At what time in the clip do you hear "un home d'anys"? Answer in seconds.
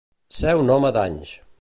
0.61-1.37